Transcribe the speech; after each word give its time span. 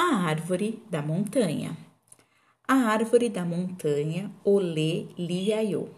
A 0.00 0.14
árvore 0.28 0.80
da 0.88 1.02
montanha. 1.02 1.76
A 2.68 2.74
árvore 2.74 3.28
da 3.28 3.44
montanha, 3.44 4.30
olê, 4.44 5.06
liaiô. 5.18 5.88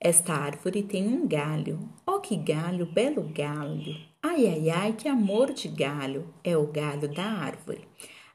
Esta 0.00 0.32
árvore 0.32 0.82
tem 0.82 1.06
um 1.06 1.28
galho. 1.28 1.78
Oh, 2.06 2.18
que 2.18 2.34
galho, 2.34 2.86
belo 2.86 3.22
galho! 3.34 3.94
Ai, 4.22 4.46
ai, 4.48 4.70
ai, 4.70 4.92
que 4.94 5.06
amor 5.06 5.52
de 5.52 5.68
galho! 5.68 6.32
É 6.42 6.56
o 6.56 6.66
galho 6.66 7.14
da 7.14 7.26
árvore. 7.26 7.86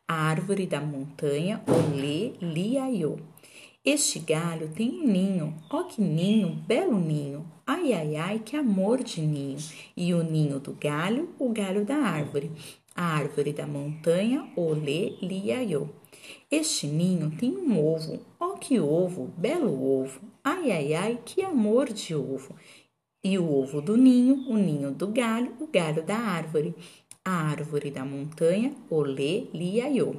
A 0.07 0.13
árvore 0.13 0.67
da 0.67 0.81
montanha, 0.81 1.63
olê, 1.65 2.33
liaiô. 2.39 3.17
Este 3.85 4.19
galho 4.19 4.69
tem 4.69 4.89
um 4.89 5.07
ninho. 5.07 5.55
Oh, 5.71 5.83
que 5.85 6.01
ninho, 6.01 6.55
belo 6.67 6.99
ninho! 6.99 7.45
Ai, 7.65 7.93
ai, 7.93 8.15
ai, 8.15 8.39
que 8.39 8.55
amor 8.55 9.03
de 9.03 9.21
ninho! 9.21 9.57
E 9.95 10.13
o 10.13 10.23
ninho 10.23 10.59
do 10.59 10.73
galho, 10.73 11.29
o 11.39 11.49
galho 11.49 11.85
da 11.85 11.95
árvore 11.95 12.51
a 12.97 13.03
árvore 13.03 13.53
da 13.53 13.67
montanha, 13.67 14.51
olê, 14.55 15.15
liaiô. 15.21 15.87
Este 16.49 16.87
ninho 16.87 17.29
tem 17.37 17.55
um 17.55 17.79
ovo, 17.79 18.19
ó 18.39 18.53
que 18.53 18.79
ovo, 18.79 19.31
belo 19.37 20.01
ovo, 20.01 20.19
ai, 20.43 20.71
ai, 20.71 20.93
ai, 20.95 21.19
que 21.23 21.43
amor 21.43 21.93
de 21.93 22.15
ovo. 22.15 22.55
E 23.23 23.37
o 23.37 23.47
ovo 23.53 23.81
do 23.81 23.95
ninho, 23.95 24.49
o 24.49 24.57
ninho 24.57 24.91
do 24.91 25.07
galho, 25.09 25.53
o 25.59 25.67
galho 25.67 26.03
da 26.03 26.17
árvore, 26.17 26.73
a 27.27 27.29
árvore 27.29 27.91
da 27.91 28.05
montanha, 28.05 28.73
olê, 28.89 29.47
liaiô. 29.53 30.15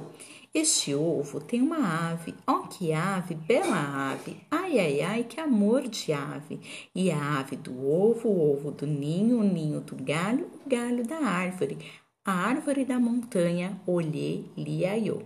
Este 0.53 0.93
ovo 0.93 1.39
tem 1.39 1.59
uma 1.59 2.11
ave, 2.11 2.35
ó 2.45 2.67
que 2.67 2.93
ave, 2.93 3.33
bela 3.33 4.11
ave, 4.11 4.37
ai, 4.51 4.79
ai, 4.79 5.01
ai, 5.01 5.23
que 5.23 5.39
amor 5.39 5.87
de 5.87 6.13
ave. 6.13 6.59
E 6.93 7.09
a 7.09 7.39
ave 7.39 7.55
do 7.55 7.73
ovo, 7.89 8.29
o 8.29 8.53
ovo 8.53 8.69
do 8.69 8.85
ninho, 8.85 9.39
o 9.39 9.43
ninho 9.43 9.81
do 9.81 9.95
galho, 9.95 10.51
o 10.63 10.69
galho 10.69 11.03
da 11.03 11.17
árvore, 11.17 11.79
a 12.23 12.31
árvore 12.31 12.85
da 12.85 12.99
montanha, 12.99 13.81
olhê, 13.87 14.43
liaiô. 14.55 15.23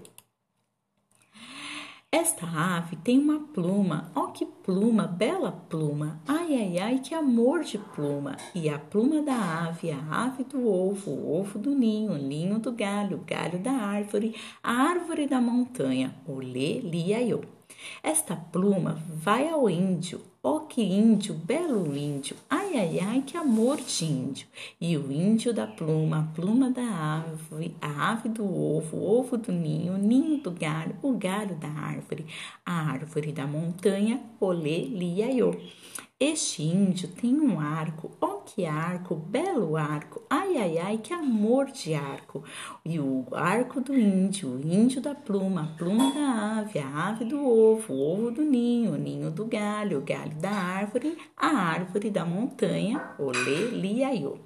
Esta 2.14 2.46
ave 2.46 2.96
tem 2.98 3.18
uma 3.18 3.40
pluma, 3.40 4.12
ó 4.14 4.26
oh, 4.26 4.28
que 4.28 4.46
pluma, 4.46 5.08
bela 5.08 5.52
pluma, 5.68 6.22
ai 6.28 6.54
ai 6.54 6.78
ai, 6.78 7.00
que 7.00 7.16
amor 7.16 7.64
de 7.64 7.80
pluma. 7.80 8.38
E 8.54 8.70
a 8.70 8.78
pluma 8.78 9.24
da 9.24 9.66
ave, 9.68 9.90
a 9.90 10.26
ave 10.26 10.44
do 10.44 10.70
ovo, 10.70 11.10
o 11.10 11.40
ovo 11.40 11.58
do 11.58 11.72
ninho, 11.72 12.12
o 12.12 12.18
ninho 12.20 12.60
do 12.60 12.72
galho, 12.72 13.18
o 13.18 13.26
galho 13.26 13.58
da 13.58 13.72
árvore, 13.72 14.36
a 14.62 14.72
árvore 14.72 15.26
da 15.26 15.42
montanha, 15.42 16.14
olê, 16.28 16.82
liaiô. 16.82 17.42
Esta 18.04 18.36
pluma 18.36 19.02
vai 19.10 19.50
ao 19.50 19.68
índio, 19.68 20.22
ó 20.44 20.58
oh, 20.58 20.60
que 20.60 20.84
índio, 20.84 21.34
belo 21.34 21.98
índio, 21.98 22.36
ai 22.78 23.00
ai 23.00 23.22
que 23.22 23.38
amor 23.38 23.78
de 23.78 24.06
índio. 24.06 24.48
E 24.80 24.98
o 24.98 25.12
índio 25.12 25.54
da 25.54 25.68
pluma, 25.68 26.20
a 26.20 26.24
pluma 26.36 26.70
da 26.72 27.24
ave, 27.26 27.76
a 27.82 28.12
ave 28.12 28.30
do 28.30 28.44
ovo, 28.44 28.98
o 28.98 29.20
ovo 29.20 29.38
do 29.38 29.52
ninho, 29.52 29.94
o 29.94 29.98
ninho 29.98 30.42
do 30.42 30.52
galho, 30.52 30.96
o 31.02 31.14
galho 31.14 31.56
da 31.56 31.70
árvore, 31.70 32.26
a 32.66 32.92
árvore 32.92 33.32
da 33.32 33.46
montanha, 33.46 34.22
olê, 34.40 34.86
liaiô. 34.86 35.56
Este 36.20 36.64
índio 36.64 37.10
tem 37.10 37.40
um 37.42 37.60
arco, 37.60 38.12
ó 38.22 38.28
oh, 38.28 38.42
que 38.42 38.66
arco, 38.66 39.16
belo 39.16 39.76
arco, 39.76 40.22
ai 40.30 40.58
ai 40.58 40.78
ai, 40.78 40.98
que 40.98 41.14
amor 41.14 41.66
de 41.72 41.94
arco. 41.96 42.44
E 42.86 43.00
o 43.00 43.26
arco 43.34 43.82
do 43.82 43.94
índio, 43.98 44.50
o 44.50 44.62
índio 44.62 45.02
da 45.02 45.14
pluma, 45.16 45.64
a 45.64 45.78
pluma 45.78 46.14
da 46.14 46.60
ave, 46.60 46.80
a 46.80 47.10
ave 47.10 47.26
do 47.26 47.46
ovo, 47.46 47.94
o 47.94 48.14
ovo 48.14 48.32
do 48.32 48.44
ninho, 48.44 48.94
o 48.94 48.98
ninho 48.98 49.30
do 49.32 49.46
galho, 49.46 49.98
o 49.98 50.02
galho 50.02 50.36
da 50.40 50.52
árvore, 50.52 51.18
a 51.36 51.48
árvore 51.48 52.10
da 52.10 52.24
montanha, 52.24 53.16
olê, 53.20 53.72
liaiô. 53.72 54.38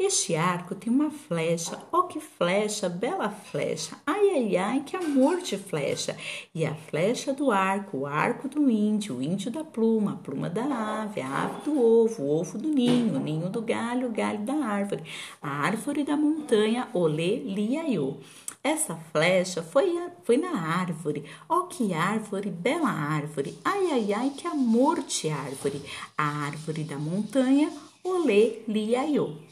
Este 0.00 0.36
arco 0.36 0.76
tem 0.76 0.92
uma 0.92 1.10
flecha, 1.10 1.76
oh 1.90 2.04
que 2.04 2.20
flecha, 2.20 2.88
bela 2.88 3.28
flecha, 3.30 3.96
ai 4.06 4.30
ai 4.30 4.56
ai, 4.56 4.80
que 4.86 4.96
amor 4.96 5.40
de 5.40 5.58
flecha. 5.58 6.16
E 6.54 6.64
a 6.64 6.72
flecha 6.72 7.32
do 7.32 7.50
arco, 7.50 7.98
o 7.98 8.06
arco 8.06 8.46
do 8.46 8.70
índio, 8.70 9.16
o 9.16 9.22
índio 9.22 9.50
da 9.50 9.64
pluma, 9.64 10.12
a 10.12 10.16
pluma 10.16 10.48
da 10.48 11.02
ave, 11.02 11.20
a 11.20 11.46
ave 11.46 11.62
do 11.64 11.82
ovo, 11.82 12.22
o 12.22 12.30
ovo 12.30 12.56
do 12.56 12.68
ninho, 12.68 13.16
o 13.16 13.18
ninho 13.18 13.50
do 13.50 13.60
galho, 13.60 14.06
o 14.06 14.12
galho 14.12 14.38
da 14.46 14.54
árvore, 14.54 15.02
a 15.42 15.48
árvore 15.48 16.04
da 16.04 16.16
montanha, 16.16 16.88
olê, 16.94 17.40
liaiô. 17.40 18.18
Essa 18.62 18.94
flecha 19.12 19.64
foi, 19.64 19.98
foi 20.22 20.36
na 20.36 20.60
árvore. 20.78 21.24
Oh, 21.48 21.64
que 21.64 21.92
árvore, 21.92 22.50
bela 22.50 22.88
árvore. 22.88 23.58
Ai, 23.64 23.90
ai, 23.90 24.12
ai, 24.12 24.30
que 24.30 24.46
amor 24.46 25.02
de 25.02 25.28
árvore. 25.28 25.82
A 26.16 26.24
árvore 26.46 26.84
da 26.84 26.98
montanha, 26.98 27.72
olê, 28.04 28.60
liaiô. 28.68 29.48